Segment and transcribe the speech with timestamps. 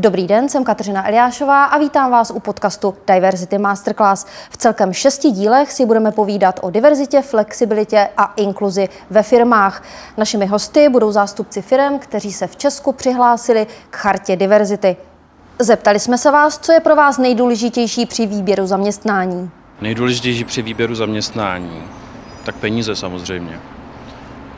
[0.00, 4.26] Dobrý den, jsem Kateřina Eliášová a vítám vás u podcastu Diversity Masterclass.
[4.50, 9.82] V celkem šesti dílech si budeme povídat o diverzitě, flexibilitě a inkluzi ve firmách.
[10.16, 14.96] Našimi hosty budou zástupci firm, kteří se v Česku přihlásili k chartě diverzity.
[15.58, 19.50] Zeptali jsme se vás, co je pro vás nejdůležitější při výběru zaměstnání.
[19.80, 21.82] Nejdůležitější při výběru zaměstnání?
[22.44, 23.60] Tak peníze samozřejmě.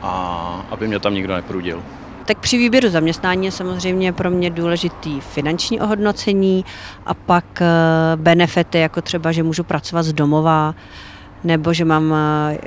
[0.01, 1.83] A aby mě tam nikdo neprudil.
[2.31, 6.65] Tak při výběru zaměstnání je samozřejmě pro mě důležitý finanční ohodnocení
[7.05, 7.65] a pak eh,
[8.15, 10.75] benefity, jako třeba, že můžu pracovat z domova,
[11.43, 12.57] nebo že mám eh,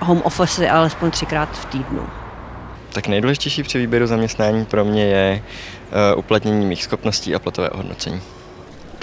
[0.00, 2.06] home office alespoň třikrát v týdnu.
[2.92, 5.42] Tak nejdůležitější při výběru zaměstnání pro mě je
[6.12, 8.20] uh, uplatnění mých schopností a platové ohodnocení.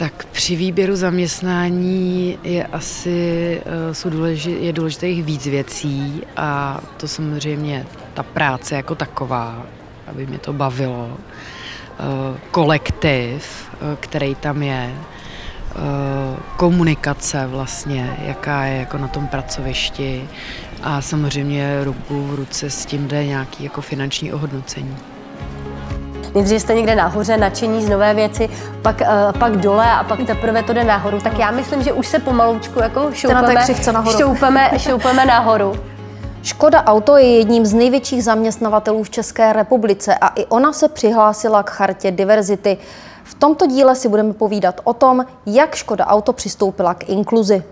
[0.02, 7.08] Tak při výběru zaměstnání je asi uh, jsou důležit, je důležitých víc věcí a to
[7.08, 9.64] samozřejmě ta práce jako taková,
[10.08, 14.96] aby mě to bavilo, uh, kolektiv, uh, který tam je,
[16.58, 20.28] komunikace vlastně, jaká je jako na tom pracovišti
[20.84, 24.98] a samozřejmě ruku v ruce s tím jde nějaký jako finanční ohodnocení.
[26.36, 28.50] Nejdřív jste někde nahoře, nadšení z nové věci,
[28.82, 31.20] pak, uh, pak dole a pak teprve to jde nahoru.
[31.22, 34.18] Tak já myslím, že už se pomaloučku jako šoupeme, na nahoru.
[34.18, 35.74] šoupeme, šoupeme nahoru.
[36.44, 41.64] Škoda Auto je jedním z největších zaměstnavatelů v České republice a i ona se přihlásila
[41.64, 42.78] k chartě diverzity.
[43.24, 47.64] V tomto díle si budeme povídat o tom, jak Škoda Auto přistoupila k inkluzi.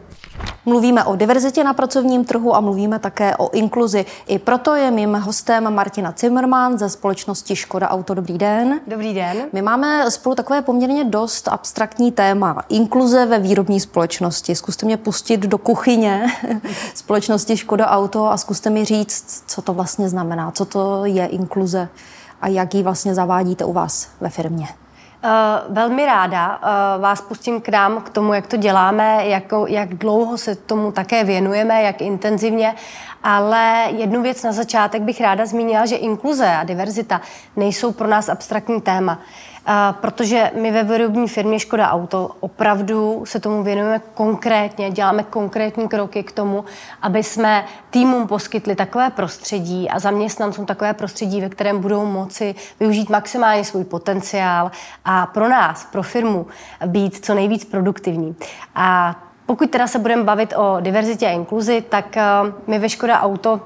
[0.66, 4.06] Mluvíme o diverzitě na pracovním trhu a mluvíme také o inkluzi.
[4.28, 8.14] I proto je mým hostem Martina Zimmermann ze společnosti Škoda Auto.
[8.14, 8.80] Dobrý den.
[8.88, 9.38] Dobrý den.
[9.54, 12.64] My máme spolu takové poměrně dost abstraktní téma.
[12.70, 14.56] Inkluze ve výrobní společnosti.
[14.56, 16.28] Zkuste mě pustit do kuchyně
[16.96, 21.90] společnosti Škoda Auto a zkuste mi říct, co to vlastně znamená, co to je inkluze
[22.42, 24.68] a jak ji vlastně zavádíte u vás ve firmě.
[25.23, 29.94] Uh, velmi ráda uh, vás pustím k nám, k tomu, jak to děláme, jako, jak
[29.94, 32.75] dlouho se tomu také věnujeme, jak intenzivně,
[33.24, 37.22] ale jednu věc na začátek bych ráda zmínila, že inkluze a diverzita
[37.56, 39.19] nejsou pro nás abstraktní téma
[39.91, 46.24] protože my ve výrobní firmě Škoda Auto opravdu se tomu věnujeme konkrétně, děláme konkrétní kroky
[46.24, 46.66] k tomu,
[47.02, 53.09] aby jsme týmům poskytli takové prostředí a zaměstnancům takové prostředí, ve kterém budou moci využít
[53.09, 54.72] maximálně svůj potenciál
[55.06, 56.47] a pro nás, pro firmu,
[56.86, 58.36] být co nejvíc produktivní.
[58.75, 59.16] A
[59.46, 62.24] pokud teda se budeme bavit o diverzitě a inkluzi, tak eh,
[62.68, 63.62] my ve Škoda Auto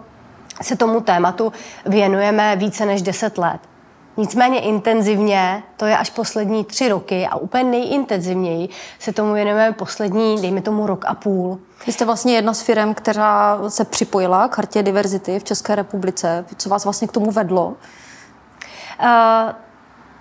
[0.62, 1.54] se tomu tématu
[1.86, 3.73] věnujeme více než 10 let.
[4.18, 8.70] Nicméně intenzivně, to je až poslední tři roky a úplně nejintenzivněji
[9.00, 11.60] se tomu věnujeme poslední, dejme tomu, rok a půl.
[11.86, 16.46] Vy jste vlastně jedna z firm, která se připojila k chartě diverzity v České republice.
[16.58, 17.66] Co vás vlastně k tomu vedlo?
[17.66, 19.52] Uh,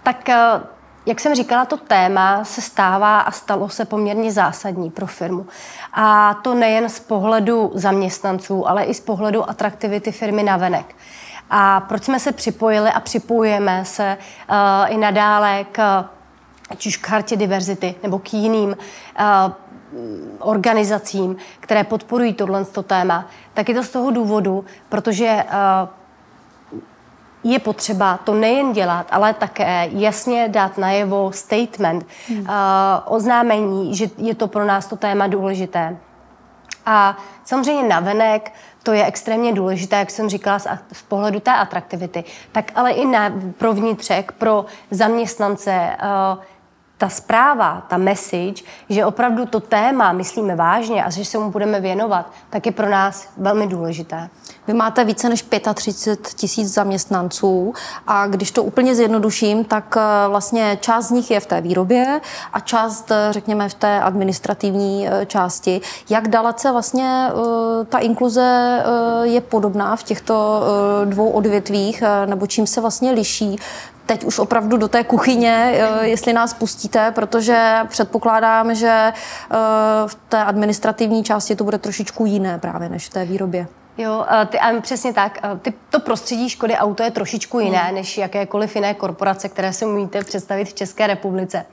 [0.02, 0.62] tak uh,
[1.06, 5.46] jak jsem říkala, to téma se stává a stalo se poměrně zásadní pro firmu.
[5.92, 10.94] A to nejen z pohledu zaměstnanců, ale i z pohledu atraktivity firmy navenek.
[11.54, 14.18] A proč jsme se připojili a připojujeme se
[14.50, 14.56] uh,
[14.92, 16.04] i nadále k
[16.70, 19.52] ať už k chartě diverzity nebo k jiným uh,
[20.38, 25.88] organizacím, které podporují tohle téma, tak je to z toho důvodu, protože uh,
[27.52, 32.40] je potřeba to nejen dělat, ale také jasně dát najevo statement, hmm.
[32.40, 32.46] uh,
[33.04, 35.96] oznámení, že je to pro nás to téma důležité.
[36.86, 40.66] A samozřejmě navenek to je extrémně důležité, jak jsem říkala, z,
[41.08, 46.42] pohledu té atraktivity, tak ale i na, pro vnitřek, pro zaměstnance, uh,
[47.02, 51.80] ta zpráva, ta message, že opravdu to téma myslíme vážně a že se mu budeme
[51.80, 54.30] věnovat, tak je pro nás velmi důležité.
[54.66, 57.74] Vy máte více než 35 tisíc zaměstnanců
[58.06, 62.20] a když to úplně zjednoduším, tak eh, vlastně část z nich je v té výrobě
[62.52, 65.80] a část, eh, řekněme, v té administrativní eh, části.
[66.10, 67.30] Jak dalece vlastně
[67.88, 68.82] ta inkluze
[69.22, 70.62] je podobná v těchto
[71.04, 73.58] dvou odvětvích, nebo čím se vlastně liší?
[74.06, 79.12] Teď už opravdu do té kuchyně, jestli nás pustíte, protože předpokládám, že
[80.06, 83.66] v té administrativní části to bude trošičku jiné právě než v té výrobě.
[83.98, 85.38] Jo, ty, a přesně tak.
[85.62, 87.94] Ty, to prostředí Škody Auto je trošičku jiné hmm.
[87.94, 91.66] než jakékoliv jiné korporace, které si umíte představit v České republice.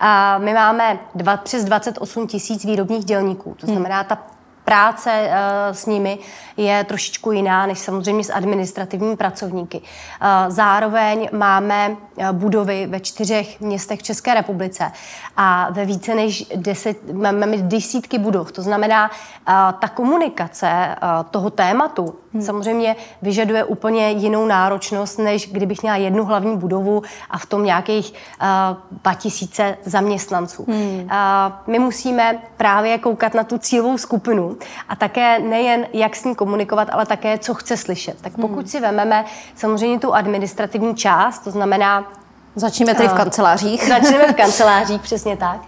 [0.00, 3.56] A my máme dva, přes 28 tisíc výrobních dělníků.
[3.60, 3.74] To hmm.
[3.74, 4.18] znamená, ta
[4.66, 6.18] práce eh, s nimi
[6.56, 9.82] je trošičku jiná než samozřejmě s administrativními pracovníky.
[9.82, 14.92] Eh, zároveň máme eh, budovy ve čtyřech městech v České republice
[15.36, 18.52] a ve více než deset, máme desítky budov.
[18.52, 19.10] To znamená,
[19.80, 20.96] ta komunikace
[21.30, 22.46] toho tématu Hmm.
[22.46, 28.12] Samozřejmě vyžaduje úplně jinou náročnost, než kdybych měla jednu hlavní budovu a v tom nějakých
[28.12, 30.64] uh, 2000 zaměstnanců.
[30.68, 31.00] Hmm.
[31.00, 31.08] Uh,
[31.66, 34.56] my musíme právě koukat na tu cílovou skupinu
[34.88, 38.22] a také nejen jak s ní komunikovat, ale také co chce slyšet.
[38.22, 38.66] Tak pokud hmm.
[38.66, 39.24] si vememe
[39.54, 42.12] samozřejmě tu administrativní část, to znamená
[42.58, 43.84] Začneme tedy v kancelářích.
[43.88, 45.60] Začneme v kancelářích, přesně tak.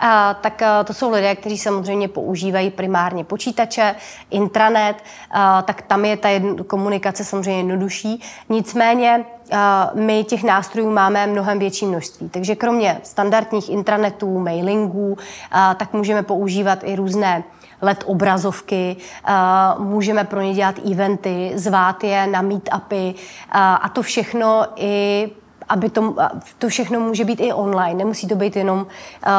[0.00, 3.94] A, tak a, to jsou lidé, kteří samozřejmě používají primárně počítače,
[4.30, 4.96] intranet,
[5.30, 8.22] a, tak tam je ta jedno, komunikace samozřejmě jednodušší.
[8.48, 12.28] Nicméně a, my těch nástrojů máme mnohem větší množství.
[12.28, 15.18] Takže kromě standardních intranetů, mailingů,
[15.50, 17.44] a, tak můžeme používat i různé
[17.82, 18.96] LED obrazovky,
[19.78, 23.14] můžeme pro ně dělat eventy, zvát je na meetupy
[23.52, 25.30] a to všechno i
[25.68, 26.14] aby to,
[26.58, 29.32] to všechno může být i online, nemusí to být jenom uh,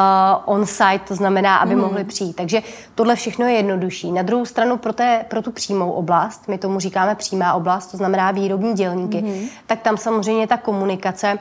[0.44, 1.80] on-site, to znamená, aby mm.
[1.80, 2.36] mohli přijít.
[2.36, 2.62] Takže
[2.94, 4.12] tohle všechno je jednodušší.
[4.12, 7.96] Na druhou stranu pro, té, pro tu přímou oblast, my tomu říkáme přímá oblast, to
[7.96, 9.48] znamená výrobní dělníky, mm.
[9.66, 11.38] tak tam samozřejmě ta komunikace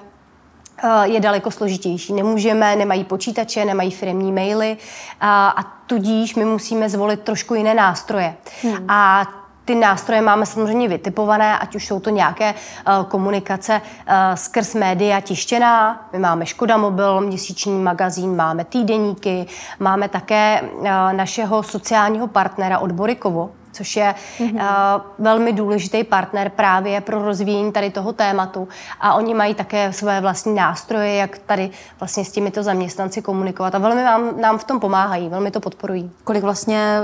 [0.83, 2.13] uh, je daleko složitější.
[2.13, 4.77] Nemůžeme, nemají počítače, nemají firmní maily
[5.21, 8.35] a, a tudíž my musíme zvolit trošku jiné nástroje.
[8.63, 8.85] Hmm.
[8.87, 9.27] A
[9.65, 15.19] ty nástroje máme samozřejmě vytipované, ať už jsou to nějaké uh, komunikace uh, skrz média
[15.19, 16.07] tištěná.
[16.13, 19.45] My máme Škoda Mobil, měsíční magazín, máme týdeníky,
[19.79, 24.55] máme také uh, našeho sociálního partnera Odborikovo, což je mm-hmm.
[24.55, 28.67] uh, velmi důležitý partner právě pro rozvíjení tady toho tématu.
[29.01, 33.75] A oni mají také své vlastní nástroje, jak tady vlastně s těmito zaměstnanci komunikovat.
[33.75, 36.11] A velmi nám, nám v tom pomáhají, velmi to podporují.
[36.23, 36.97] Kolik vlastně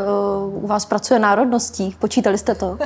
[0.47, 1.95] uh, u vás pracuje národností?
[1.99, 2.67] Počítali jste to?
[2.67, 2.77] uh,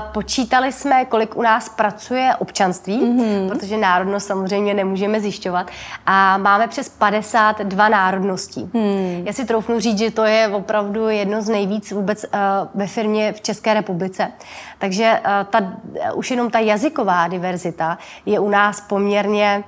[0.12, 3.48] počítali jsme, kolik u nás pracuje občanství, mm-hmm.
[3.48, 5.70] protože národnost samozřejmě nemůžeme zjišťovat.
[6.06, 8.70] A máme přes 52 národností.
[8.72, 9.22] Mm.
[9.26, 12.25] Já si troufnu říct, že to je opravdu jedno z nejvíc vůbec
[12.74, 14.32] ve firmě v České republice.
[14.78, 15.72] Takže eh, ta,
[16.14, 19.64] už jenom ta jazyková diverzita je u nás poměrně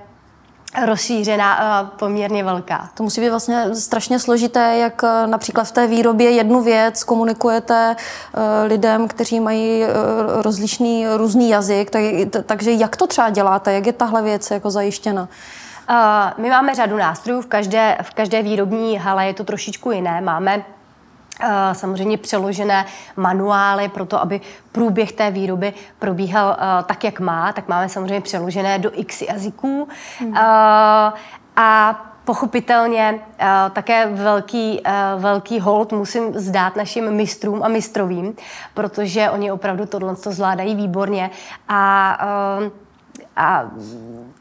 [0.87, 2.88] rozšířená a poměrně velká.
[2.94, 7.96] To musí být vlastně strašně složité, jak eh, například v té výrobě jednu věc komunikujete
[8.64, 9.84] lidem, kteří mají
[10.43, 12.02] rozlišný různý jazyk, tak,
[12.46, 15.28] takže jak to třeba děláte, jak je tahle věc jako zajištěna?
[16.38, 20.20] My máme řadu nástrojů, v každé, v každé výrobní hale je to trošičku jiné.
[20.20, 20.77] Máme Eh,
[21.73, 22.87] samozřejmě přeložené
[23.17, 24.40] manuály pro to, aby
[24.73, 29.88] průběh té výroby probíhal eh, tak, jak má, tak máme samozřejmě přeložené do x jazyků.
[30.19, 30.37] Hmm.
[30.37, 31.12] Eh,
[31.56, 33.20] a pochopitelně
[33.73, 34.82] také velký,
[35.17, 38.34] velký hold musím zdát našim mistrům a mistrovým,
[38.75, 41.31] protože oni opravdu tohle to zvládají výborně
[41.69, 42.19] a,
[43.38, 43.70] a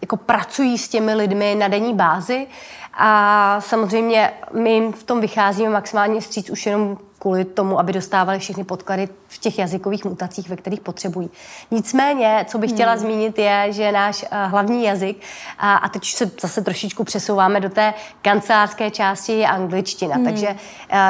[0.01, 2.47] jako pracují s těmi lidmi na denní bázi
[2.93, 8.39] a samozřejmě my jim v tom vycházíme maximálně stříc už jenom kvůli tomu, aby dostávali
[8.39, 11.29] všechny podklady v těch jazykových mutacích, ve kterých potřebují.
[11.71, 13.01] Nicméně, co bych chtěla hmm.
[13.01, 15.21] zmínit, je, že náš uh, hlavní jazyk,
[15.57, 20.15] a, a teď se zase trošičku přesouváme do té kancelářské části, je angličtina.
[20.15, 20.25] Hmm.
[20.25, 20.55] Takže uh,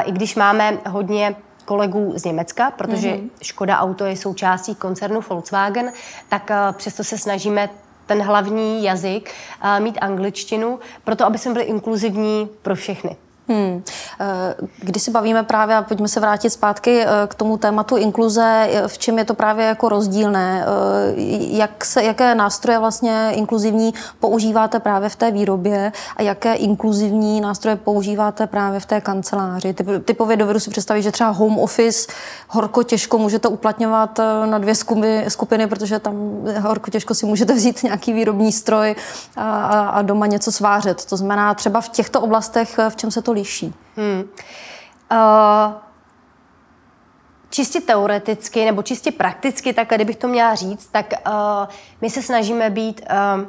[0.06, 1.36] i když máme hodně
[1.68, 3.30] kolegů z Německa, protože mm-hmm.
[3.42, 5.92] Škoda Auto je součástí koncernu Volkswagen,
[6.30, 7.70] tak uh, přesto se snažíme
[8.06, 9.32] ten hlavní jazyk,
[9.80, 13.16] mít angličtinu, proto aby jsme byli inkluzivní pro všechny.
[13.50, 13.84] Hmm.
[14.20, 18.68] Eh, když si bavíme právě, a pojďme se vrátit zpátky eh, k tomu tématu inkluze,
[18.72, 20.66] eh, v čem je to právě jako rozdílné?
[21.38, 27.76] Jak se, jaké nástroje vlastně inkluzivní používáte právě v té výrobě a jaké inkluzivní nástroje
[27.76, 29.74] používáte právě v té kanceláři?
[29.74, 32.12] Typ, typově dovedu si představit, že třeba home office
[32.48, 36.16] horko těžko můžete uplatňovat na dvě skupiny, skupiny protože tam
[36.62, 38.96] horko těžko si můžete vzít nějaký výrobní stroj
[39.36, 41.06] a, a doma něco svářet.
[41.06, 43.74] To znamená třeba v těchto oblastech, v čem se to liší?
[43.96, 44.24] Hmm.
[45.12, 45.74] Uh,
[47.50, 51.34] čistě teoreticky nebo čistě prakticky, tak kdybych to měla říct, tak uh,
[52.02, 53.46] my se snažíme být uh,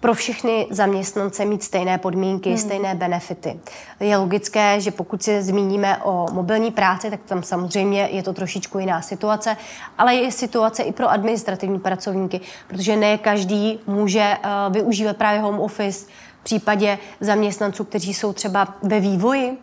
[0.00, 2.58] pro všechny zaměstnance mít stejné podmínky, hmm.
[2.58, 3.60] stejné benefity.
[4.00, 8.78] Je logické, že pokud se zmíníme o mobilní práci, tak tam samozřejmě je to trošičku
[8.78, 9.56] jiná situace,
[9.98, 15.60] ale je situace i pro administrativní pracovníky, protože ne každý může uh, využívat právě home
[15.60, 16.06] office,
[16.44, 19.58] v případě zaměstnanců, kteří jsou třeba ve vývoji,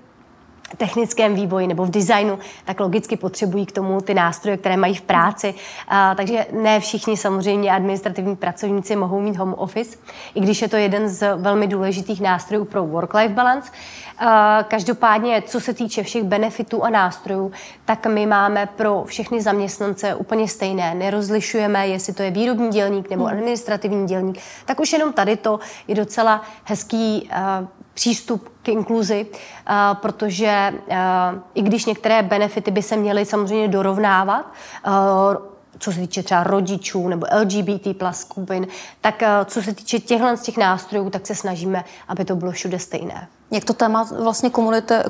[0.78, 5.02] technickém vývoji nebo v designu, tak logicky potřebují k tomu ty nástroje, které mají v
[5.02, 5.54] práci.
[5.88, 9.98] A, takže ne všichni samozřejmě administrativní pracovníci mohou mít home office,
[10.36, 13.72] i když je to jeden z velmi důležitých nástrojů pro work-life balance.
[14.18, 17.52] A, každopádně, co se týče všech benefitů a nástrojů,
[17.86, 20.96] tak my máme pro všechny zaměstnance úplně stejné.
[20.96, 23.34] Nerozlišujeme, jestli to je výrobní dělník nebo hmm.
[23.34, 24.40] administrativní dělník.
[24.66, 27.30] Tak už jenom tady to je docela hezký
[27.94, 29.26] přístup k inkluzi,
[29.94, 30.74] protože
[31.54, 34.46] i když některé benefity by se měly samozřejmě dorovnávat,
[35.80, 38.68] co se týče třeba rodičů nebo LGBT plus skupin,
[39.02, 42.80] tak co se týče těchto z těch nástrojů, tak se snažíme, aby to bylo všude
[42.80, 43.28] stejné.
[43.52, 44.52] Jak to téma vlastně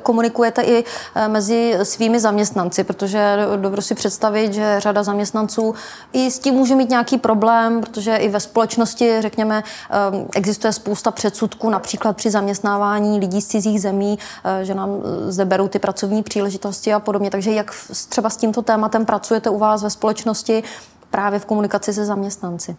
[0.02, 0.84] komunikujete i
[1.14, 5.74] eh, mezi svými zaměstnanci, protože dobro si představit, že řada zaměstnanců
[6.12, 9.94] i s tím může mít nějaký problém, protože i ve společnosti, řekněme, eh,
[10.34, 14.90] existuje spousta předsudků, například při zaměstnávání lidí z cizích zemí, eh, že nám
[15.28, 17.30] zde berou ty pracovní příležitosti a podobně.
[17.30, 17.74] Takže jak
[18.08, 20.62] třeba s tímto tématem pracujete u vás ve společnosti
[21.10, 22.76] právě v komunikaci se zaměstnanci?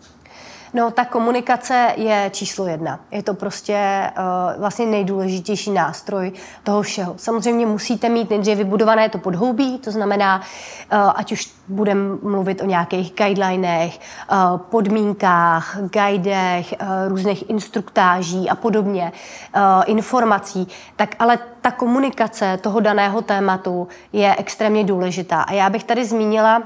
[0.75, 2.99] No, ta komunikace je číslo jedna.
[3.11, 6.31] Je to prostě uh, vlastně nejdůležitější nástroj
[6.63, 7.13] toho všeho.
[7.17, 12.65] Samozřejmě musíte mít nejdříve vybudované to podhoubí, to znamená, uh, ať už budeme mluvit o
[12.65, 13.99] nějakých guidelinech,
[14.31, 19.11] uh, podmínkách, guidech, uh, různých instruktáží a podobně,
[19.55, 25.41] uh, informací, tak ale ta komunikace toho daného tématu je extrémně důležitá.
[25.41, 26.63] A já bych tady zmínila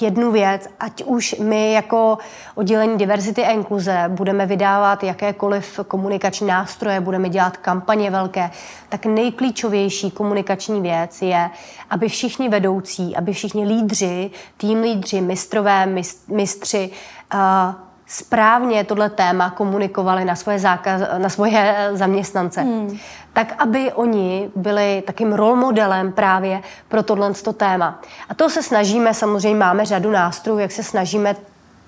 [0.00, 2.18] jednu věc, ať už my jako
[2.54, 8.50] oddělení diverzity a inkluze budeme vydávat jakékoliv komunikační nástroje, budeme dělat kampaně velké,
[8.88, 11.50] tak nejklíčovější komunikační věc je,
[11.90, 15.86] aby všichni vedoucí, aby všichni lídři, tým lídři, mistrové,
[16.28, 16.90] mistři,
[17.34, 22.60] uh, správně tohle téma komunikovali na svoje, zákaz, na svoje zaměstnance.
[22.60, 22.98] Hmm.
[23.32, 28.00] Tak, aby oni byli takým role modelem právě pro tohle téma.
[28.28, 31.36] A to se snažíme, samozřejmě máme řadu nástrojů, jak se snažíme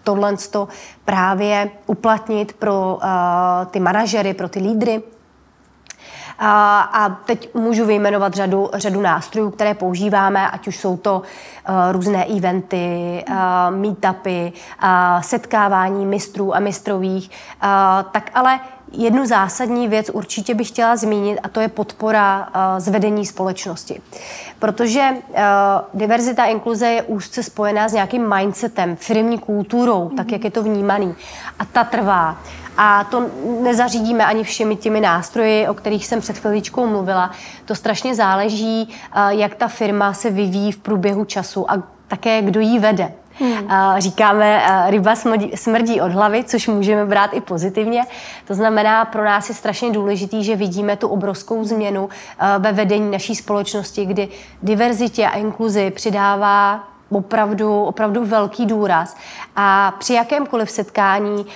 [0.05, 0.37] tohle
[1.05, 5.03] právě uplatnit pro uh, ty manažery, pro ty lídry.
[6.39, 11.23] A, teď můžu vyjmenovat řadu, řadu nástrojů, které používáme, ať už jsou to
[11.69, 13.37] uh, různé eventy, uh,
[13.77, 14.89] meetupy, uh,
[15.21, 17.31] setkávání mistrů a mistrových,
[18.13, 18.61] tak ale
[18.95, 24.01] Jednu zásadní věc určitě bych chtěla zmínit a to je podpora uh, zvedení společnosti.
[24.59, 25.37] Protože uh,
[25.95, 30.17] diverzita a inkluze je úzce spojená s nějakým mindsetem, firmní kulturou, mm-hmm.
[30.17, 31.15] tak jak je to vnímaný.
[31.59, 32.37] A ta trvá.
[32.77, 33.27] A to
[33.63, 37.31] nezařídíme ani všemi těmi nástroji, o kterých jsem před chviličkou mluvila.
[37.65, 38.89] To strašně záleží,
[39.29, 43.13] jak ta firma se vyvíjí v průběhu času a také kdo ji vede.
[43.39, 43.69] Hmm.
[43.99, 45.15] Říkáme, ryba
[45.55, 48.05] smrdí od hlavy, což můžeme brát i pozitivně.
[48.47, 52.09] To znamená, pro nás je strašně důležitý, že vidíme tu obrovskou změnu
[52.59, 54.29] ve vedení naší společnosti, kdy
[54.63, 59.17] diverzitě a inkluzi přidává opravdu, opravdu velký důraz.
[59.57, 61.47] A při jakémkoliv setkání uh,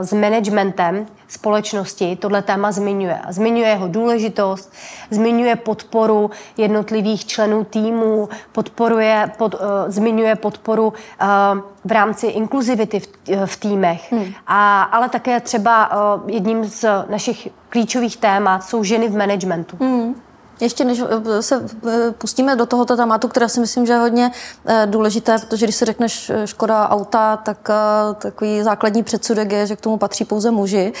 [0.00, 3.20] s managementem společnosti tohle téma zmiňuje.
[3.28, 4.72] Zmiňuje jeho důležitost,
[5.10, 11.26] zmiňuje podporu jednotlivých členů týmu, podporuje, pod, uh, zmiňuje podporu uh,
[11.84, 13.08] v rámci inkluzivity v,
[13.46, 14.12] v týmech.
[14.12, 14.24] Hmm.
[14.46, 19.76] A, ale také třeba uh, jedním z našich klíčových témat jsou ženy v managementu.
[19.80, 20.14] Hmm.
[20.60, 21.02] Ještě než
[21.38, 24.30] eh, se eh, pustíme do tohoto tématu, které si myslím, že je hodně
[24.66, 27.68] eh, důležité, protože když si řekneš škoda auta, tak
[28.18, 30.92] takový základní předsudek je, že k tomu patří pouze muži,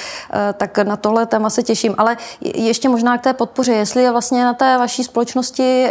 [0.56, 1.94] tak na tohle téma se těším.
[1.98, 5.88] Ale ještě možná k té podpoře, jestli je vlastně na té vaší společnosti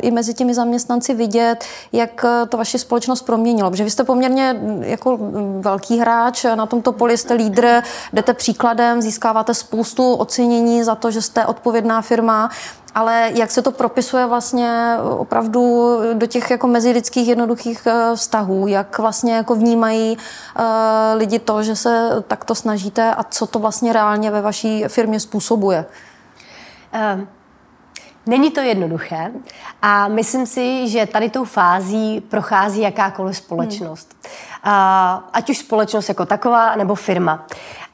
[0.00, 3.70] i mezi těmi zaměstnanci vidět, jak to vaši společnost proměnilo.
[3.70, 7.82] Protože vy jste poměrně mm, jako mm, velký hráč na tomto poli, jste lídr,
[8.12, 12.50] jdete příkladem, získáváte spoustu ocenění za to, že jste odpovědná firma
[12.96, 18.98] ale jak se to propisuje vlastně opravdu do těch jako mezilidských jednoduchých eh, vztahů, jak
[18.98, 20.64] vlastně jako vnímají uh,
[21.14, 25.86] lidi to, že se takto snažíte a co to vlastně reálně ve vaší firmě způsobuje?
[27.14, 27.28] Um.
[28.28, 29.32] Není to jednoduché
[29.82, 34.16] a myslím si, že tady tou fází prochází jakákoliv společnost.
[34.22, 34.32] Hmm.
[35.32, 37.46] Ať už společnost jako taková, nebo firma.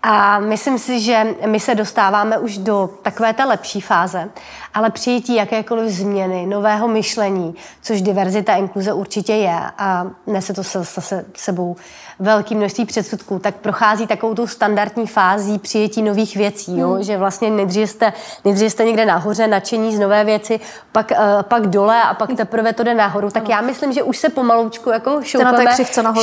[0.02, 4.30] A myslím si, že my se dostáváme už do takové té lepší fáze,
[4.74, 10.84] ale přijetí jakékoliv změny, nového myšlení, což diverzita inkluze určitě je a nese to se,
[10.84, 11.76] se sebou
[12.18, 16.92] velký množství předsudků, tak prochází takovou tu standardní fází přijetí nových věcí, jo?
[16.92, 17.02] Hmm.
[17.02, 18.12] že vlastně nejdřív jste,
[18.44, 20.60] nejdřív jste někde nahoře, nadšení z nové věci,
[20.92, 23.30] pak, uh, pak dole a pak teprve to jde nahoru.
[23.30, 25.64] Tak já myslím, že už se pomaloučku jako šoupeme,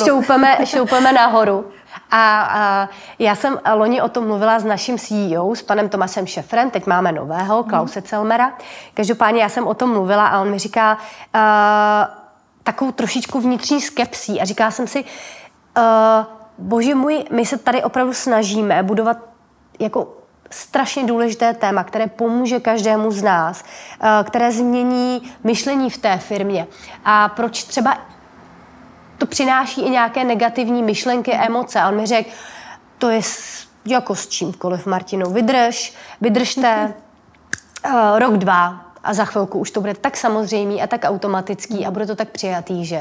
[0.06, 1.72] šoupeme, šoupeme nahoru.
[2.12, 6.70] A, a já jsem loni o tom mluvila s naším CEO, s panem Tomasem Šefrem,
[6.70, 7.70] teď máme nového, mhm.
[7.70, 8.54] Klause Celmera.
[8.94, 11.42] Každopádně já jsem o tom mluvila a on mi říká uh,
[12.64, 15.84] takovou trošičku vnitřní skepsí a říká jsem si, uh,
[16.58, 19.18] bože můj, my se tady opravdu snažíme budovat
[19.80, 20.08] jako
[20.52, 23.64] strašně důležité téma, které pomůže každému z nás,
[24.24, 26.68] které změní myšlení v té firmě.
[27.06, 27.98] A proč třeba
[29.20, 31.80] to přináší i nějaké negativní myšlenky, emoce.
[31.80, 32.30] A on mi řekl,
[32.98, 33.22] to je
[33.86, 36.94] jako s čímkoliv, Martino, vydrž, vydržte
[37.86, 41.92] uh, rok, dva, a za chvilku už to bude tak samozřejmý a tak automatický a
[41.92, 42.98] bude to tak přijatý, že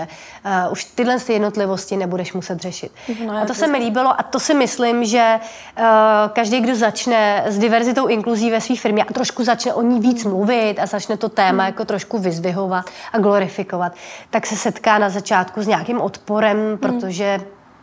[0.67, 2.93] uh, už tyhle jednotlivosti nebudeš muset řešit.
[3.27, 5.41] No, a to se mi líbilo a to si myslím, že
[5.79, 5.85] uh,
[6.33, 10.25] každý, kdo začne s diverzitou inkluzí ve své firmě a trošku začne o ní víc
[10.25, 13.93] mluvit a začne to téma jako trošku vyzvihovat a glorifikovat,
[14.31, 17.41] tak se setká na začátku s nějakým odporem, protože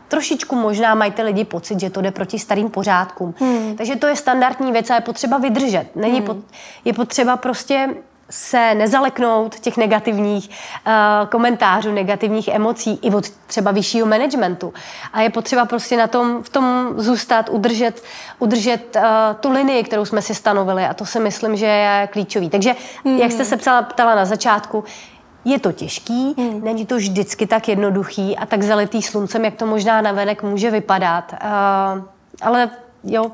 [0.08, 3.34] trošičku možná mají ty lidi pocit, že to jde proti starým pořádkům.
[3.40, 3.76] Hmm.
[3.78, 5.96] Takže to je standardní věc a je potřeba vydržet.
[5.96, 6.26] Není hmm.
[6.26, 6.38] pot,
[6.86, 7.90] je potřeba prostě
[8.30, 14.74] se nezaleknout těch negativních uh, komentářů, negativních emocí i od třeba vyššího managementu.
[15.14, 18.04] A je potřeba prostě na tom, v tom zůstat, udržet,
[18.40, 19.04] udržet uh,
[19.40, 22.50] tu linii, kterou jsme si stanovili a to si myslím, že je klíčový.
[22.50, 23.18] Takže, hmm.
[23.18, 24.84] jak jste se ptala, ptala na začátku,
[25.46, 26.64] je to těžký, hmm.
[26.64, 31.34] není to vždycky tak jednoduchý a tak zalitý sluncem, jak to možná navenek může vypadat.
[31.34, 32.04] Uh,
[32.42, 32.70] ale
[33.06, 33.32] jo,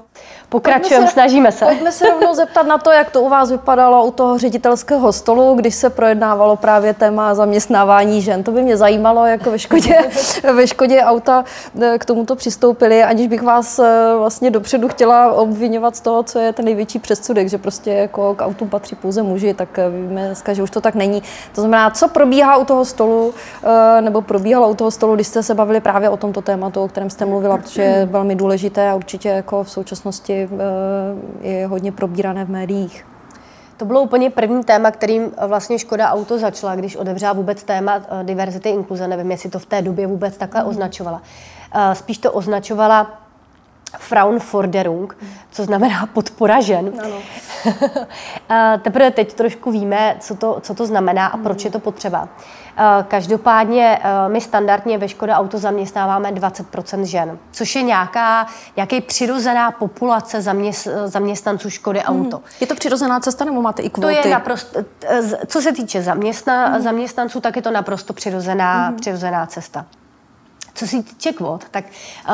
[0.50, 1.66] pokračujeme, snažíme se.
[1.66, 5.56] Pojďme se rovnou zeptat na to, jak to u vás vypadalo u toho ředitelského stolu,
[5.56, 8.44] když se projednávalo právě téma zaměstnávání žen.
[8.44, 9.98] To by mě zajímalo, jako ve Škodě,
[10.54, 11.46] ve Škodě auta
[11.82, 16.40] eh, k tomuto přistoupili, aniž bych vás eh, vlastně dopředu chtěla obvinovat z toho, co
[16.40, 20.26] je ten největší předsudek, že prostě jako k autům patří pouze muži, tak eh, víme
[20.26, 21.24] dneska, že už to tak není.
[21.56, 23.34] To znamená, co probíhá u toho stolu,
[24.02, 27.10] nebo probíhalo u toho stolu, když jste se bavili právě o tomto tématu, o kterém
[27.10, 32.46] jste mluvila, protože je velmi důležité a určitě jako v současnosti eh, je hodně probírané
[32.46, 33.06] v médiích.
[33.78, 38.24] To bylo úplně první téma, kterým vlastně Škoda Auto začala, když otevřela vůbec téma eh,
[38.24, 39.08] diverzity inkluze.
[39.08, 40.68] Nevím, jestli to v té době vůbec takhle mm.
[40.68, 41.22] označovala.
[41.76, 43.22] Eh, spíš to označovala
[43.98, 45.18] Frauenforderung,
[45.52, 46.94] co znamená podpora žen.
[47.04, 47.16] Ano.
[48.82, 52.30] Teprve teď trošku víme, co to, co to znamená a proč je to potřeba.
[53.08, 60.42] Každopádně my standardně ve Škoda Auto zaměstnáváme 20% žen, což je nějaká, nějaký přirozená populace
[60.42, 62.26] zaměst, zaměstnanců Škody hmm.
[62.26, 62.42] Auto.
[62.60, 64.16] Je to přirozená cesta nebo máte i kvóty?
[64.22, 64.80] To je naprosto,
[65.48, 66.82] co se týče zaměstna, hmm.
[66.82, 68.96] zaměstnanců, tak je to naprosto přirozená, hmm.
[68.96, 69.86] přirozená cesta.
[70.74, 71.86] Co se týče kvót, tak
[72.30, 72.34] uh,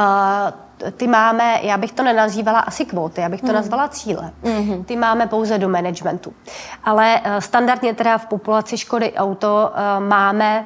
[0.98, 3.54] ty máme, já bych to nenazývala asi kvóty, já bych to mm.
[3.54, 4.32] nazvala cíle.
[4.44, 4.86] Mm-hmm.
[4.86, 6.34] Ty máme pouze do managementu.
[6.84, 10.66] Ale uh, standardně teda v populaci Škody Auto uh, máme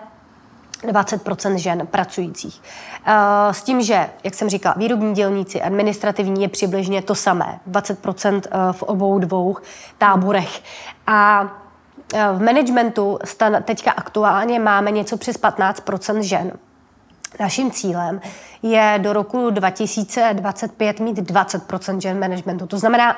[0.83, 2.61] 20% žen pracujících.
[3.07, 3.13] Uh,
[3.51, 7.59] s tím, že, jak jsem říkala, výrobní dělníci, administrativní je přibližně to samé.
[7.71, 9.57] 20% v obou dvou
[9.97, 10.61] táborech.
[11.07, 11.47] A
[12.33, 13.19] v managementu
[13.63, 16.51] teďka aktuálně máme něco přes 15% žen.
[17.39, 18.21] Naším cílem
[18.63, 22.67] je do roku 2025 mít 20% žen managementu.
[22.67, 23.17] To znamená,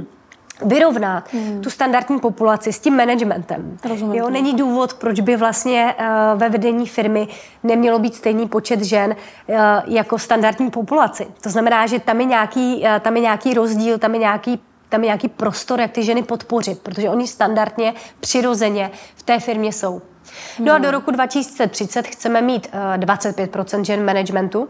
[0.64, 1.60] vyrovnat hmm.
[1.60, 3.78] tu standardní populaci s tím managementem.
[3.88, 4.14] Rozumím.
[4.14, 7.28] Jo, není důvod, proč by vlastně uh, ve vedení firmy
[7.62, 11.26] nemělo být stejný počet žen uh, jako standardní populaci.
[11.40, 15.00] To znamená, že tam je nějaký, uh, tam je nějaký rozdíl, tam je nějaký tam
[15.00, 20.02] je nějaký prostor, jak ty ženy podpořit, protože oni standardně, přirozeně v té firmě jsou.
[20.58, 24.68] No a do roku 2030 chceme mít 25 eh, žen managementu.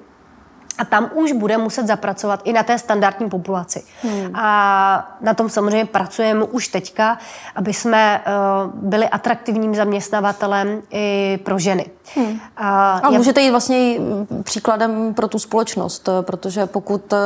[0.78, 3.82] A tam už bude muset zapracovat i na té standardní populaci.
[4.02, 4.36] Hmm.
[4.36, 7.18] A na tom samozřejmě pracujeme už teďka,
[7.54, 11.86] aby jsme uh, byli atraktivním zaměstnavatelem i pro ženy.
[12.16, 12.40] Hmm.
[12.56, 13.96] A, a můžete jít vlastně
[14.42, 17.18] příkladem pro tu společnost, protože pokud uh,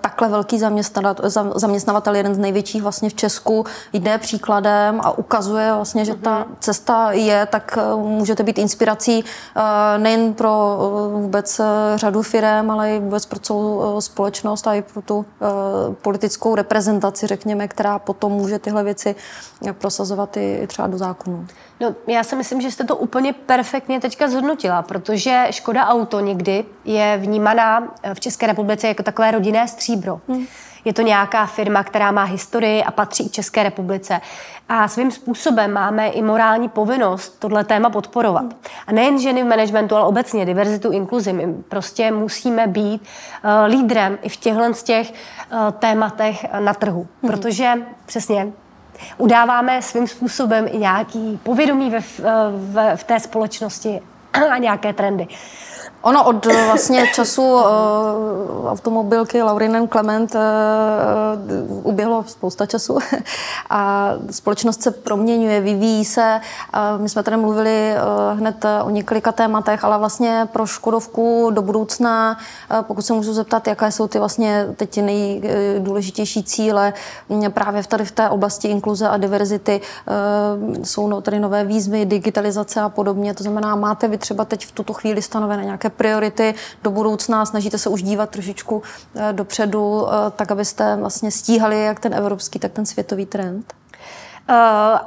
[0.00, 0.58] takhle velký
[1.54, 6.56] zaměstnavatel, jeden z největších vlastně v Česku, jde příkladem a ukazuje vlastně, že ta hmm.
[6.60, 9.62] cesta je, tak můžete být inspirací uh,
[10.02, 11.60] nejen pro uh, vůbec
[11.96, 16.54] řadu firm, ale i vůbec pro celou eh, společnost a i pro tu eh, politickou
[16.54, 19.14] reprezentaci, řekněme, která potom může tyhle věci
[19.66, 21.46] eh, prosazovat i třeba do zákonu.
[21.80, 26.64] No, já si myslím, že jste to úplně perfektně teďka zhodnotila, protože Škoda Auto někdy
[26.84, 30.20] je vnímaná v České republice jako takové rodinné stříbro.
[30.28, 30.46] Hmm.
[30.84, 34.20] Je to nějaká firma, která má historii a patří České republice.
[34.68, 38.44] A svým způsobem máme i morální povinnost tohle téma podporovat.
[38.86, 41.32] A nejen ženy v managementu, ale obecně diverzitu, inkluzi.
[41.32, 47.06] My prostě musíme být uh, lídrem i v těchto z těch uh, tématech na trhu.
[47.22, 47.32] Hmm.
[47.32, 47.72] Protože
[48.06, 48.52] přesně
[49.16, 54.00] udáváme svým způsobem i nějaký povědomí ve, v, v té společnosti
[54.52, 55.26] a nějaké trendy.
[56.02, 57.62] Ono od eh, vlastně času uh,
[58.68, 60.40] automobilky Laurinen Clement uh,
[61.86, 62.98] uběhlo spousta času
[63.70, 66.40] a společnost se proměňuje, vyvíjí se.
[66.74, 67.94] Uh, my jsme tady mluvili
[68.32, 72.38] uh, hned o několika tématech, ale vlastně pro Škodovku do budoucna,
[72.70, 76.92] uh, pokud se můžu zeptat, jaké jsou ty vlastně teď nejdůležitější cíle
[77.28, 79.80] mm, právě v tady v té oblasti inkluze a diverzity,
[80.66, 83.34] uh, jsou no, tady nové výzvy, digitalizace a podobně.
[83.34, 87.46] To znamená, máte vy třeba teď v tuto chvíli stanovené nějaké nějaké priority do budoucna,
[87.46, 88.82] snažíte se už dívat trošičku
[89.32, 93.74] dopředu, tak abyste vlastně stíhali jak ten evropský, tak ten světový trend?
[94.50, 94.54] Uh,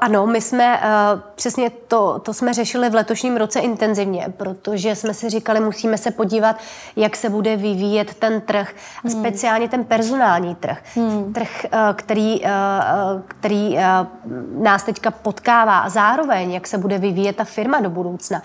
[0.01, 5.13] ano, my jsme uh, přesně to, to jsme řešili v letošním roce intenzivně, protože jsme
[5.13, 6.55] si říkali, musíme se podívat,
[6.95, 8.73] jak se bude vyvíjet ten trh,
[9.03, 9.11] hmm.
[9.11, 10.77] speciálně ten personální trh.
[10.95, 11.33] Hmm.
[11.33, 12.49] Trh, uh, který, uh,
[13.27, 13.81] který uh,
[14.63, 18.41] nás teďka potkává a zároveň, jak se bude vyvíjet ta firma do budoucna.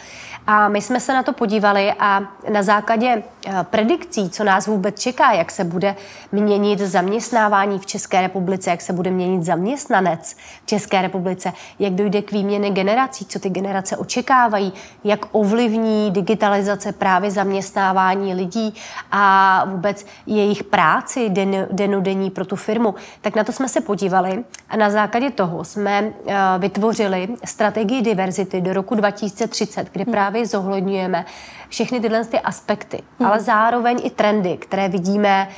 [0.46, 5.00] A my jsme se na to podívali a na základě uh, predikcí, co nás vůbec
[5.00, 5.96] čeká, jak se bude
[6.32, 11.92] měnit zaměstnávání v České republice, jak se bude měnit zaměstnanec v České České republice, jak
[11.92, 14.72] dojde k výměně generací, co ty generace očekávají,
[15.05, 18.75] jak ovlivní digitalizace právě zaměstnávání lidí
[19.12, 22.94] a vůbec jejich práci den, denodenní pro tu firmu.
[23.20, 28.61] Tak na to jsme se podívali a na základě toho jsme uh, vytvořili strategii diverzity
[28.61, 30.12] do roku 2030, kde hmm.
[30.12, 31.25] právě zohledňujeme
[31.68, 33.29] všechny tyhle ty aspekty, hmm.
[33.29, 35.49] ale zároveň i trendy, které vidíme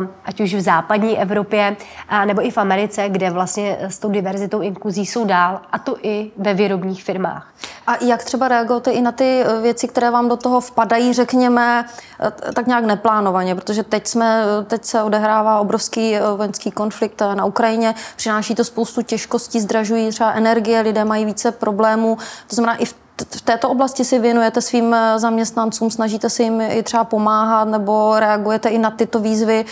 [0.00, 1.76] uh, ať už v západní Evropě,
[2.24, 6.30] nebo i v Americe, kde vlastně s tou diverzitou inkluzí jsou dál, a to i
[6.36, 7.52] ve výrobních firmách.
[7.86, 11.84] A jak třeba reagujete i na ty eh, věci, které vám do toho vpadají, řekněme,
[12.20, 17.44] eh, tak nějak neplánovaně, protože teď, jsme, eh, teď se odehrává obrovský vojenský konflikt na
[17.44, 22.84] Ukrajině, přináší to spoustu těžkostí, zdražují třeba energie, lidé mají více problémů, to znamená i
[22.84, 22.94] v
[23.36, 28.68] v této oblasti si věnujete svým zaměstnancům, snažíte si jim i třeba pomáhat nebo reagujete
[28.68, 29.64] i na tyto výzvy,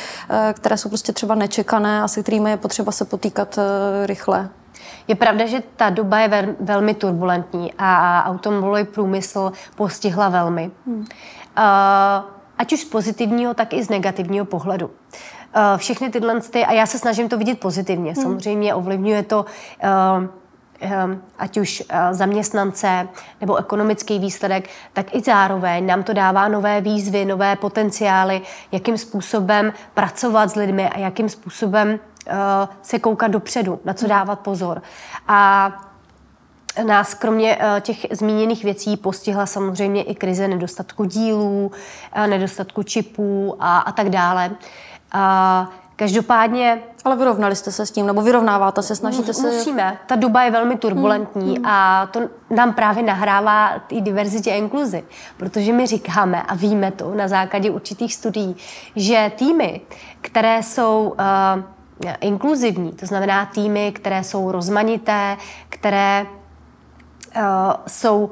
[0.53, 3.59] které jsou prostě třeba nečekané a se kterými je potřeba se potýkat
[4.05, 4.49] rychle?
[5.09, 10.71] Je pravda, že ta doba je vel, velmi turbulentní a automobilový průmysl postihla velmi.
[10.87, 10.99] Hmm.
[10.99, 11.07] Uh,
[12.59, 14.87] ať už z pozitivního, tak i z negativního pohledu.
[14.87, 14.93] Uh,
[15.77, 18.13] všechny tyhle, a já se snažím to vidět pozitivně.
[18.13, 18.23] Hmm.
[18.23, 19.47] Samozřejmě ovlivňuje to
[19.85, 20.25] uh,
[21.39, 23.09] ať už zaměstnance
[23.41, 28.41] nebo ekonomický výsledek, tak i zároveň nám to dává nové výzvy, nové potenciály,
[28.73, 32.18] jakým způsobem pracovat s lidmi a jakým způsobem Eh,
[32.83, 34.83] se koukat dopředu, na co dávat pozor.
[35.29, 35.73] A
[36.83, 41.71] Nás kromě eh, těch zmíněných věcí postihla samozřejmě i krize nedostatku dílů,
[42.13, 44.51] eh, nedostatku čipů a, a tak dále.
[45.13, 46.83] A každopádně...
[47.05, 49.47] Ale vyrovnali jste se s tím, nebo vyrovnáváte se, snažíte se...
[49.47, 49.99] Musíme.
[50.07, 51.67] Ta doba je velmi turbulentní hmm.
[51.67, 55.05] a to nám právě nahrává i diverzitě a inkluzi,
[55.37, 58.57] protože my říkáme a víme to na základě určitých studií,
[58.97, 59.81] že týmy,
[60.21, 61.15] které jsou...
[61.57, 61.78] Uh,
[62.21, 65.37] inkluzivní, to znamená týmy, které jsou rozmanité,
[65.69, 66.27] které
[67.37, 67.43] uh,
[67.87, 68.31] jsou uh,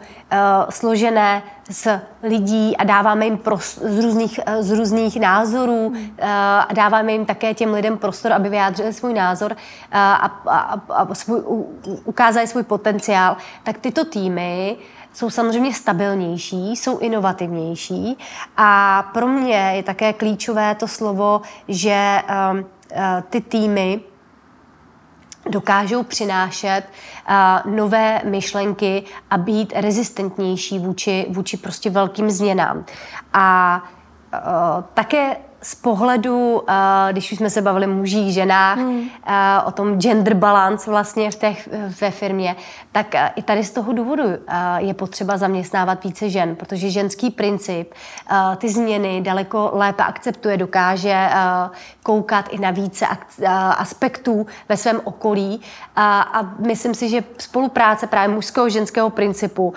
[0.70, 7.12] složené z lidí a dáváme jim pros- z, různých, uh, z různých názorů a dáváme
[7.12, 9.56] jim také těm lidem prostor, aby vyjádřili svůj názor
[9.92, 10.14] a,
[10.46, 14.76] a, a svůj, u, ukázali svůj potenciál, tak tyto týmy
[15.12, 18.18] jsou samozřejmě stabilnější, jsou inovativnější.
[18.56, 22.75] A pro mě je také klíčové to slovo, že um, Eh,
[23.30, 24.00] ty týmy
[25.50, 32.84] dokážou přinášet uh, nové myšlenky a být rezistentnější vůči, vůči prostě velkým změnám.
[33.32, 33.82] A
[34.34, 34.40] uh,
[34.94, 39.02] také z pohledu, eh, když už jsme se bavili mužích, ženách, hmm.
[39.26, 41.54] Eh, o tom gender balance vlastně v té,
[42.00, 42.56] ve firmě,
[42.92, 44.22] tak eh, i tady z toho důvodu
[44.76, 47.94] je potřeba zaměstnávat více žen, protože ženský princip
[48.56, 51.28] ty změny daleko lépe akceptuje, dokáže
[52.02, 53.06] koukat i na více
[53.76, 55.60] aspektů ve svém okolí
[55.96, 59.74] a, a myslím si, že spolupráce právě mužského ženského principu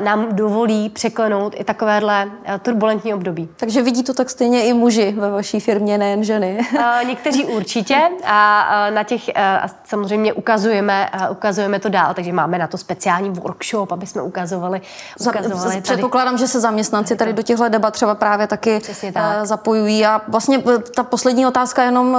[0.00, 2.30] nám dovolí překlenout i takovéhle
[2.62, 3.48] turbulentní období.
[3.56, 6.58] Takže vidí to tak stejně i muži ve vaší firmě, nejen ženy?
[6.78, 12.32] Uh, někteří určitě a uh, na těch uh, samozřejmě ukazujeme, uh, ukazujeme to dál, takže
[12.32, 14.80] máme na to speciální workshop, aby jsme ukazovali,
[15.28, 15.80] ukazovali tady.
[15.80, 18.80] Předpokládám, že se zaměstnanci tady do těchto debat třeba právě taky
[19.12, 19.46] tak.
[19.46, 20.62] zapojují a vlastně
[20.94, 22.18] ta poslední otázka jenom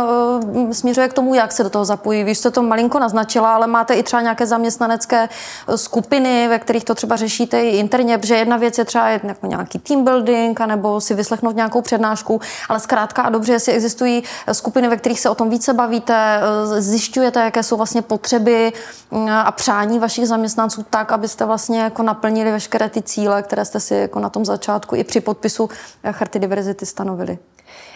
[0.72, 2.24] směřuje k tomu, jak se do toho zapojí.
[2.24, 5.30] Vy jste to malinko naznačila, ale máte i třeba nějaké zaměstnanecké
[5.76, 9.80] skupiny, ve kterých to třeba řešíte i interně, protože jedna věc je třeba jako nějaký
[9.80, 14.98] team building, nebo si vyslechnout nějakou přednášku, ale zkrátka a dobře, jestli existují skupiny, ve
[14.98, 16.42] kterých se o tom více bavíte,
[16.78, 18.74] zjišťujete, jaké jsou vlastně potřeby
[19.12, 23.80] mm, a přání vašich zaměstnanců tak, abyste vlastně jako naplnili veškeré ty cíle, které jste
[23.80, 25.70] si jako na tom začátku i při podpisu
[26.12, 27.38] Charty diverzity stanovili.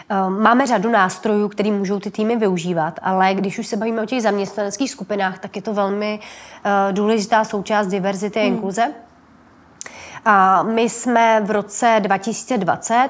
[0.09, 4.05] Ehm, máme řadu nástrojů, které můžou ty týmy využívat, ale když už se bavíme o
[4.05, 8.57] těch zaměstnaneckých skupinách, tak je to velmi uh, důležitá součást diverzity a hmm.
[10.63, 13.09] My jsme v roce 2020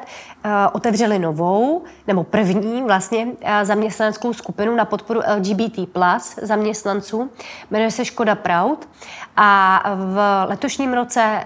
[0.72, 3.28] otevřeli novou, nebo první vlastně
[3.64, 7.30] zaměstnaneckou skupinu na podporu LGBT plus zaměstnanců.
[7.72, 8.90] Jmenuje se Škoda Proud.
[9.38, 11.44] A v letošním roce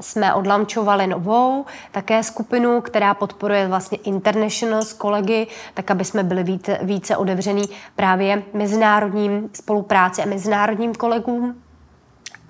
[0.00, 6.42] jsme odlančovali novou také skupinu, která podporuje vlastně International s kolegy, tak aby jsme byli
[6.42, 7.64] více, více otevřený
[7.96, 11.62] právě mezinárodním spolupráci a mezinárodním kolegům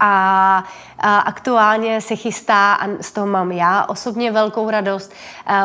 [0.04, 0.64] a,
[0.98, 5.12] a aktuálně se chystá, a z toho mám já osobně velkou radost,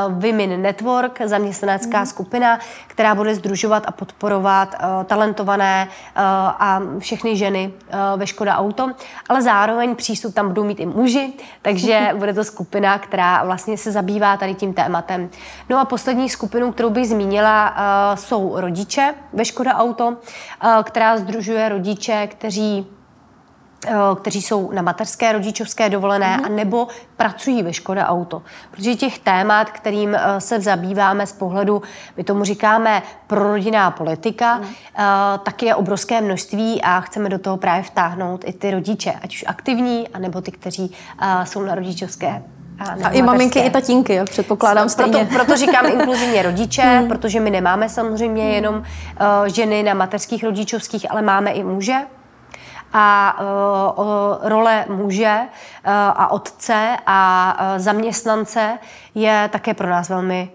[0.08, 2.06] uh, Women Network, zaměstnanecká mm.
[2.06, 6.22] skupina, která bude združovat a podporovat uh, talentované uh,
[6.60, 8.90] a všechny ženy uh, ve Škoda Auto,
[9.30, 13.92] ale zároveň přístup tam budou mít i muži, takže bude to skupina, která vlastně se
[13.92, 15.30] zabývá tady tím tématem.
[15.70, 20.16] No a poslední skupinu, kterou bych zmínila, uh, jsou rodiče ve Škoda Auto, uh,
[20.84, 22.97] která združuje rodiče, kteří
[24.16, 26.46] kteří jsou na mateřské rodičovské dovolené, mm-hmm.
[26.46, 26.88] a nebo
[27.18, 28.42] pracují ve Škoda Auto.
[28.72, 31.82] Protože těch témat, kterým eh, se zabýváme z pohledu,
[32.18, 34.66] my tomu říkáme prorodinná politika, mm.
[35.44, 39.46] tak je obrovské množství a chceme do toho právě vtáhnout i ty rodiče, ať už
[39.48, 40.92] aktivní, anebo ty, kteří
[41.44, 42.44] jsou na rodičovské
[42.80, 45.12] a, a i maminky, i tatínky, jak předpokládám stejně.
[45.12, 47.08] Proto, proto říkám inkluzivně rodiče, hmm.
[47.08, 48.52] protože my nemáme samozřejmě hmm.
[48.52, 48.84] jenom uh,
[49.46, 51.96] ženy na mateřských rodičovských, ale máme i muže
[52.94, 58.80] a uh, role muže uh, a otce a uh, zaměstnance
[59.16, 60.50] je také pro nás velmi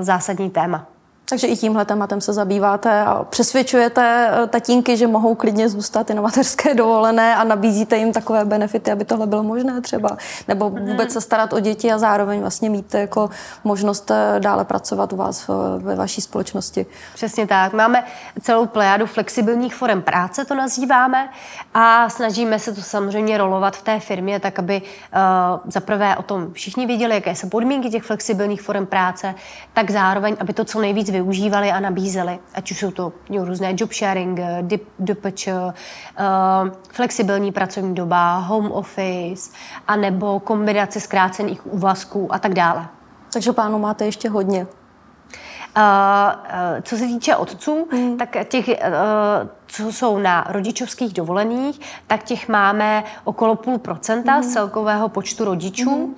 [0.00, 0.95] zásadní téma.
[1.28, 6.14] Takže i tímhle tématem se zabýváte a přesvědčujete eh, tatínky, že mohou klidně zůstat i
[6.14, 10.16] na mateřské dovolené a nabízíte jim takové benefity, aby tohle bylo možné třeba.
[10.48, 13.30] Nebo vůbec se starat o děti a zároveň vlastně mít jako
[13.64, 16.86] možnost eh, dále pracovat u vás ve vaší společnosti.
[17.14, 17.72] Přesně tak.
[17.72, 18.04] Máme
[18.42, 21.28] celou plejádu flexibilních forem práce, to nazýváme,
[21.74, 26.52] a snažíme se to samozřejmě rolovat v té firmě, tak aby uh, zaprvé o tom
[26.52, 29.34] všichni věděli, jaké jsou podmínky těch flexibilních forem práce,
[29.74, 32.38] tak zároveň, aby to co nejvíc využívali a nabízeli.
[32.54, 34.40] Ať už jsou to jo, různé job sharing,
[35.00, 35.52] DPČ, uh,
[36.92, 39.50] flexibilní pracovní doba, home office,
[39.88, 42.88] anebo kombinace zkrácených úvazků a tak dále.
[43.32, 44.66] Takže plánu máte ještě hodně.
[45.76, 48.18] Uh, uh, co se týče otců, hmm.
[48.18, 48.74] tak těch, uh,
[49.66, 54.42] co jsou na rodičovských dovolených, tak těch máme okolo půl procenta hmm.
[54.42, 56.14] z celkového počtu rodičů hmm.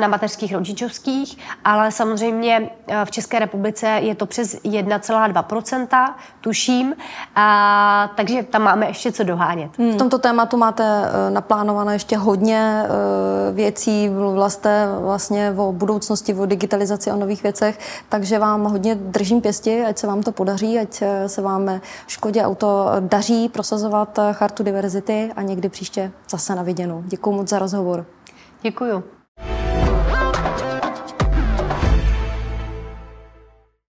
[0.00, 2.70] na mateřských rodičovských, ale samozřejmě
[3.04, 6.94] v České republice je to přes 1,2%, tuším,
[7.36, 9.78] a, takže tam máme ještě co dohánět.
[9.78, 9.92] Hmm.
[9.92, 12.82] V tomto tématu máte naplánované ještě hodně
[13.52, 18.94] věcí, mluvila jste vlastně o budoucnosti, o digitalizaci, o nových věcech, takže vám hodně hodně
[18.94, 24.62] držím pěsti, ať se vám to podaří, ať se vám Škodě auto daří prosazovat chartu
[24.62, 27.02] diverzity a někdy příště zase na viděnou.
[27.06, 28.06] Děkuji moc za rozhovor.
[28.62, 29.02] Děkuji.